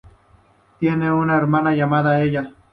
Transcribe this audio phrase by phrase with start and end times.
[0.79, 2.55] Tiene una hermana llamada Ella.